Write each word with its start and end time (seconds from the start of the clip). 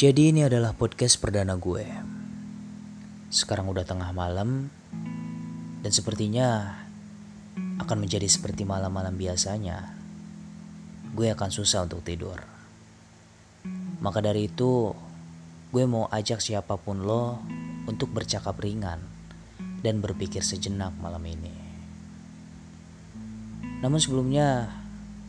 Jadi 0.00 0.32
ini 0.32 0.40
adalah 0.40 0.72
podcast 0.72 1.20
perdana 1.20 1.60
gue. 1.60 1.84
Sekarang 3.28 3.68
udah 3.68 3.84
tengah 3.84 4.16
malam 4.16 4.72
dan 5.84 5.92
sepertinya 5.92 6.72
akan 7.76 8.08
menjadi 8.08 8.24
seperti 8.24 8.64
malam-malam 8.64 9.12
biasanya. 9.20 9.92
Gue 11.12 11.28
akan 11.28 11.52
susah 11.52 11.84
untuk 11.84 12.00
tidur. 12.00 12.40
Maka 14.00 14.24
dari 14.24 14.48
itu, 14.48 14.96
gue 15.68 15.84
mau 15.84 16.08
ajak 16.08 16.40
siapa 16.40 16.80
pun 16.80 17.04
lo 17.04 17.44
untuk 17.84 18.08
bercakap 18.08 18.56
ringan 18.56 19.04
dan 19.84 20.00
berpikir 20.00 20.40
sejenak 20.40 20.96
malam 20.96 21.28
ini. 21.28 21.52
Namun 23.84 24.00
sebelumnya, 24.00 24.64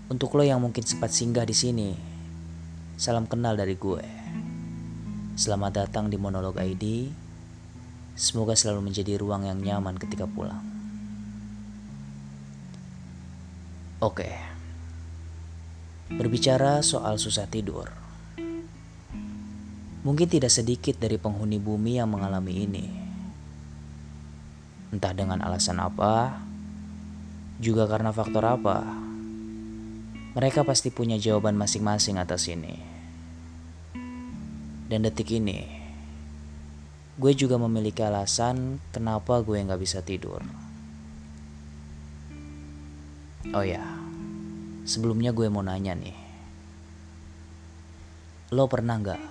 untuk 0.07 0.31
lo 0.39 0.47
yang 0.47 0.63
mungkin 0.63 0.87
sempat 0.87 1.11
singgah 1.11 1.43
di 1.43 1.59
sini, 1.59 1.91
salam 2.95 3.27
kenal 3.27 3.59
dari 3.59 3.75
gue. 3.75 4.21
Selamat 5.31 5.87
datang 5.87 6.11
di 6.11 6.19
Monolog 6.19 6.59
ID. 6.59 7.07
Semoga 8.19 8.51
selalu 8.51 8.91
menjadi 8.91 9.15
ruang 9.15 9.47
yang 9.47 9.63
nyaman 9.63 9.95
ketika 9.95 10.27
pulang. 10.27 10.59
Oke. 14.03 14.27
Berbicara 16.11 16.83
soal 16.83 17.15
susah 17.15 17.47
tidur. 17.47 17.87
Mungkin 20.03 20.27
tidak 20.27 20.51
sedikit 20.51 20.99
dari 20.99 21.15
penghuni 21.15 21.63
bumi 21.63 21.95
yang 21.95 22.11
mengalami 22.11 22.67
ini. 22.67 22.85
Entah 24.91 25.15
dengan 25.15 25.39
alasan 25.39 25.79
apa, 25.79 26.43
juga 27.63 27.87
karena 27.87 28.11
faktor 28.11 28.43
apa. 28.43 28.83
Mereka 30.35 30.67
pasti 30.67 30.91
punya 30.91 31.15
jawaban 31.15 31.55
masing-masing 31.55 32.19
atas 32.19 32.51
ini. 32.51 33.00
Dan 34.91 35.07
detik 35.07 35.31
ini, 35.31 35.63
gue 37.15 37.31
juga 37.31 37.55
memiliki 37.55 38.03
alasan 38.03 38.75
kenapa 38.91 39.39
gue 39.39 39.55
nggak 39.55 39.79
bisa 39.79 40.03
tidur. 40.03 40.43
Oh 43.55 43.63
ya, 43.63 43.79
sebelumnya 44.83 45.31
gue 45.31 45.47
mau 45.47 45.63
nanya 45.63 45.95
nih. 45.95 46.17
Lo 48.51 48.67
pernah 48.67 48.99
nggak 48.99 49.23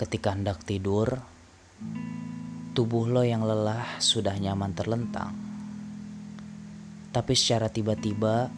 ketika 0.00 0.32
hendak 0.32 0.64
tidur, 0.64 1.20
tubuh 2.72 3.04
lo 3.04 3.28
yang 3.28 3.44
lelah 3.44 4.00
sudah 4.00 4.40
nyaman 4.40 4.72
terlentang, 4.72 5.36
tapi 7.12 7.36
secara 7.36 7.68
tiba-tiba 7.68 8.48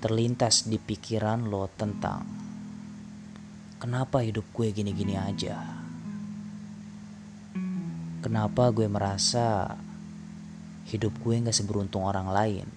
terlintas 0.00 0.64
di 0.72 0.80
pikiran 0.80 1.52
lo 1.52 1.68
tentang 1.76 2.41
Kenapa 3.82 4.22
hidup 4.22 4.46
gue 4.54 4.70
gini-gini 4.70 5.18
aja? 5.18 5.58
Kenapa 8.22 8.70
gue 8.70 8.86
merasa 8.86 9.74
hidup 10.86 11.10
gue 11.18 11.42
gak 11.42 11.50
seberuntung 11.50 12.06
orang 12.06 12.30
lain? 12.30 12.70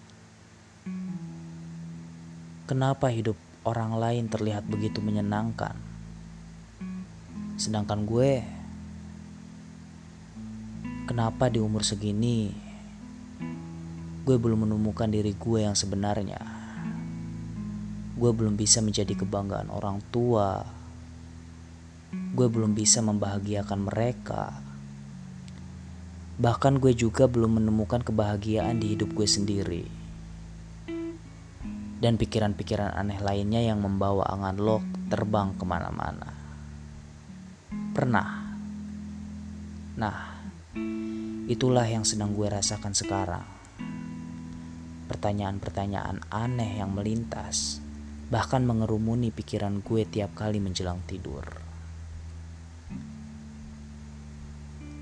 Kenapa 2.66 3.14
hidup 3.14 3.38
orang 3.70 4.02
lain 4.02 4.34
terlihat 4.34 4.66
begitu 4.66 4.98
menyenangkan? 4.98 5.78
Sedangkan 7.62 8.10
gue, 8.10 8.42
kenapa 11.06 11.54
di 11.54 11.62
umur 11.62 11.86
segini 11.86 12.50
gue 14.26 14.38
belum 14.42 14.66
menemukan 14.66 15.14
diri 15.14 15.38
gue 15.38 15.70
yang 15.70 15.78
sebenarnya? 15.78 16.42
Gue 18.18 18.34
belum 18.34 18.58
bisa 18.58 18.82
menjadi 18.82 19.14
kebanggaan 19.14 19.70
orang 19.70 20.02
tua, 20.10 20.66
gue 22.36 22.48
belum 22.52 22.76
bisa 22.76 23.00
membahagiakan 23.00 23.88
mereka. 23.88 24.60
Bahkan 26.36 26.84
gue 26.84 26.92
juga 26.92 27.32
belum 27.32 27.64
menemukan 27.64 28.04
kebahagiaan 28.04 28.76
di 28.76 28.92
hidup 28.92 29.16
gue 29.16 29.24
sendiri. 29.24 29.84
Dan 31.96 32.20
pikiran-pikiran 32.20 32.92
aneh 32.92 33.24
lainnya 33.24 33.64
yang 33.64 33.80
membawa 33.80 34.28
angan 34.28 34.60
lo 34.60 34.84
terbang 35.08 35.56
ke 35.56 35.64
mana-mana. 35.64 36.30
Pernah. 37.96 38.28
Nah, 39.96 40.18
itulah 41.48 41.88
yang 41.88 42.04
sedang 42.04 42.36
gue 42.36 42.52
rasakan 42.52 42.92
sekarang. 42.92 43.48
Pertanyaan-pertanyaan 45.08 46.28
aneh 46.28 46.84
yang 46.84 46.92
melintas, 46.92 47.80
bahkan 48.28 48.68
mengerumuni 48.68 49.32
pikiran 49.32 49.80
gue 49.80 50.04
tiap 50.04 50.36
kali 50.36 50.60
menjelang 50.60 51.00
tidur. 51.08 51.75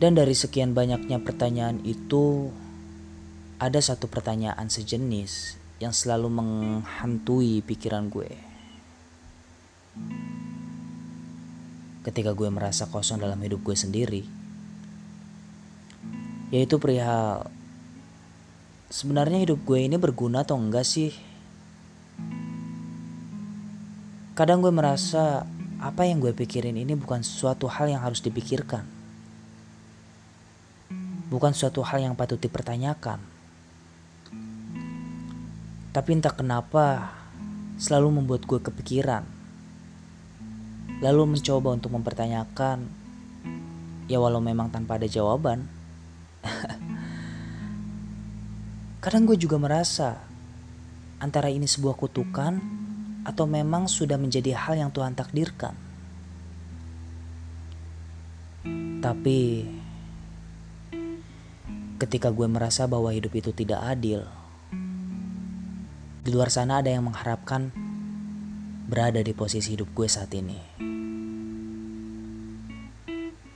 Dan 0.04 0.20
dari 0.20 0.36
sekian 0.36 0.76
banyaknya 0.76 1.24
pertanyaan 1.24 1.80
itu, 1.88 2.52
ada 3.56 3.80
satu 3.80 4.12
pertanyaan 4.12 4.68
sejenis 4.68 5.56
yang 5.80 5.96
selalu 5.96 6.28
menghantui 6.28 7.64
pikiran 7.64 8.12
gue. 8.12 8.28
Ketika 12.04 12.36
gue 12.36 12.52
merasa 12.52 12.92
kosong 12.92 13.24
dalam 13.24 13.40
hidup 13.40 13.64
gue 13.64 13.80
sendiri, 13.80 14.28
yaitu 16.52 16.84
perihal 16.84 17.48
sebenarnya 18.92 19.40
hidup 19.48 19.64
gue 19.64 19.88
ini 19.88 19.96
berguna 19.96 20.44
atau 20.44 20.60
enggak 20.60 20.84
sih? 20.84 21.16
Kadang 24.36 24.60
gue 24.60 24.74
merasa 24.76 25.48
apa 25.80 26.04
yang 26.04 26.20
gue 26.20 26.36
pikirin 26.36 26.76
ini 26.76 26.92
bukan 26.92 27.24
suatu 27.24 27.72
hal 27.72 27.88
yang 27.88 28.04
harus 28.04 28.20
dipikirkan 28.20 29.03
bukan 31.34 31.50
suatu 31.50 31.82
hal 31.82 32.06
yang 32.06 32.14
patut 32.14 32.38
dipertanyakan. 32.38 33.18
Tapi 35.90 36.10
entah 36.14 36.30
kenapa 36.30 37.10
selalu 37.82 38.22
membuat 38.22 38.46
gue 38.46 38.62
kepikiran. 38.62 39.26
Lalu 41.02 41.34
mencoba 41.34 41.74
untuk 41.74 41.90
mempertanyakan, 41.98 42.86
ya 44.06 44.22
walau 44.22 44.46
memang 44.46 44.70
tanpa 44.70 45.02
ada 45.02 45.10
jawaban. 45.10 45.66
Kadang 49.04 49.26
gue 49.26 49.36
juga 49.36 49.58
merasa 49.58 50.22
antara 51.18 51.50
ini 51.50 51.66
sebuah 51.66 51.98
kutukan 51.98 52.62
atau 53.26 53.46
memang 53.50 53.90
sudah 53.90 54.22
menjadi 54.22 54.54
hal 54.54 54.78
yang 54.78 54.94
Tuhan 54.94 55.18
takdirkan. 55.18 55.74
Tapi 59.04 59.68
ketika 62.02 62.34
gue 62.34 62.48
merasa 62.50 62.90
bahwa 62.90 63.14
hidup 63.14 63.34
itu 63.38 63.54
tidak 63.54 63.82
adil. 63.86 64.26
Di 66.24 66.32
luar 66.32 66.50
sana 66.50 66.80
ada 66.80 66.90
yang 66.90 67.06
mengharapkan 67.06 67.70
berada 68.88 69.20
di 69.20 69.34
posisi 69.36 69.76
hidup 69.76 69.92
gue 69.92 70.08
saat 70.08 70.32
ini. 70.34 70.60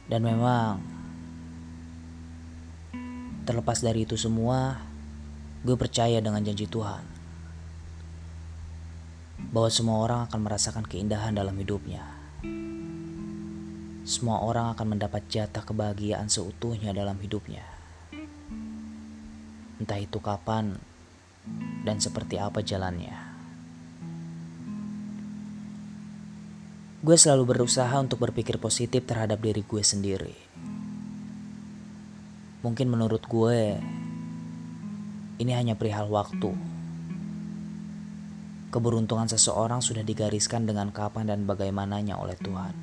Dan 0.07 0.23
memang 0.23 0.79
terlepas 3.47 3.79
dari 3.83 4.03
itu 4.03 4.15
semua, 4.19 4.79
gue 5.63 5.75
percaya 5.75 6.19
dengan 6.19 6.43
janji 6.43 6.67
Tuhan 6.67 7.15
bahwa 9.37 9.69
semua 9.71 10.03
orang 10.03 10.19
akan 10.27 10.39
merasakan 10.43 10.83
keindahan 10.83 11.35
dalam 11.35 11.55
hidupnya. 11.55 12.03
Semua 14.07 14.39
orang 14.39 14.71
akan 14.75 14.95
mendapat 14.95 15.27
jatah 15.27 15.63
kebahagiaan 15.67 16.31
seutuhnya 16.31 16.95
dalam 16.95 17.19
hidupnya 17.19 17.76
entah 19.77 20.01
itu 20.01 20.17
kapan 20.17 20.77
dan 21.85 21.97
seperti 22.01 22.41
apa 22.41 22.66
jalannya. 22.66 23.16
Gue 26.97 27.16
selalu 27.16 27.55
berusaha 27.55 27.93
untuk 28.02 28.19
berpikir 28.19 28.57
positif 28.57 29.05
terhadap 29.05 29.40
diri 29.40 29.61
gue 29.63 29.84
sendiri. 29.85 30.35
Mungkin 32.66 32.90
menurut 32.90 33.23
gue, 33.29 33.79
ini 35.37 35.52
hanya 35.53 35.78
perihal 35.78 36.09
waktu. 36.09 36.52
Keberuntungan 38.73 39.29
seseorang 39.31 39.79
sudah 39.79 40.03
digariskan 40.03 40.67
dengan 40.67 40.91
kapan 40.91 41.31
dan 41.31 41.47
bagaimananya 41.47 42.19
oleh 42.19 42.35
Tuhan. 42.35 42.75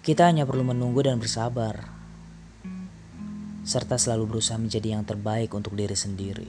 Kita 0.00 0.30
hanya 0.30 0.46
perlu 0.46 0.62
menunggu 0.72 1.02
dan 1.04 1.18
bersabar 1.18 1.95
serta 3.66 3.98
selalu 3.98 4.38
berusaha 4.38 4.54
menjadi 4.62 4.94
yang 4.94 5.02
terbaik 5.02 5.50
untuk 5.50 5.74
diri 5.74 5.98
sendiri. 5.98 6.46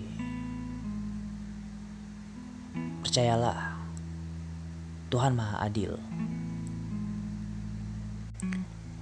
Percayalah, 3.01 3.73
Tuhan 5.09 5.33
Maha 5.33 5.65
Adil. 5.65 5.97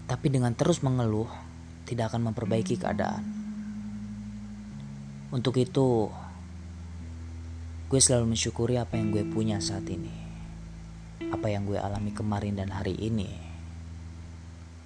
Tapi 0.07 0.27
dengan 0.31 0.55
terus 0.55 0.79
mengeluh, 0.79 1.27
tidak 1.83 2.15
akan 2.15 2.31
memperbaiki 2.31 2.79
keadaan. 2.79 3.27
Untuk 5.35 5.59
itu, 5.59 6.07
gue 7.91 7.99
selalu 7.99 8.31
mensyukuri 8.31 8.79
apa 8.79 8.95
yang 8.95 9.11
gue 9.11 9.27
punya 9.27 9.59
saat 9.59 9.83
ini. 9.91 10.23
apa 11.25 11.51
yang 11.51 11.67
gue 11.67 11.75
alami 11.75 12.15
kemarin 12.15 12.55
dan 12.55 12.71
hari 12.71 12.95
ini, 12.95 13.27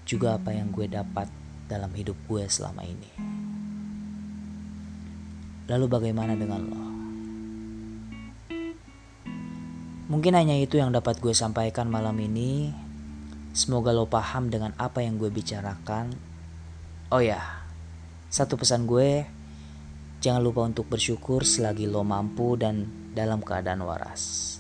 juga 0.08 0.40
apa 0.40 0.56
yang 0.56 0.74
gue 0.74 0.88
dapat 0.90 1.30
dalam 1.70 1.94
hidup 1.94 2.18
gue 2.26 2.50
selama 2.50 2.82
ini. 2.82 3.12
Lalu 5.70 5.86
bagaimana 5.86 6.34
dengan 6.34 6.62
lo? 6.66 6.84
Mungkin 10.10 10.34
hanya 10.34 10.58
itu 10.58 10.82
yang 10.82 10.90
dapat 10.90 11.22
gue 11.22 11.38
sampaikan 11.38 11.86
malam 11.86 12.18
ini. 12.18 12.74
Semoga 13.54 13.94
lo 13.94 14.10
paham 14.10 14.50
dengan 14.50 14.74
apa 14.82 15.06
yang 15.06 15.22
gue 15.22 15.30
bicarakan. 15.30 16.18
Oh 17.14 17.22
ya, 17.22 17.62
satu 18.34 18.58
pesan 18.58 18.90
gue, 18.90 19.26
jangan 20.22 20.42
lupa 20.42 20.66
untuk 20.66 20.90
bersyukur 20.90 21.46
selagi 21.46 21.86
lo 21.86 22.02
mampu 22.02 22.58
dan 22.58 22.90
dalam 23.14 23.46
keadaan 23.46 23.86
waras. 23.86 24.58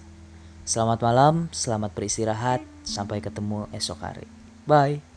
Selamat 0.69 1.01
malam, 1.01 1.49
selamat 1.49 1.97
beristirahat, 1.97 2.61
sampai 2.85 3.21
ketemu 3.21 3.65
esok 3.73 3.99
hari. 4.05 4.29
Bye. 4.69 5.08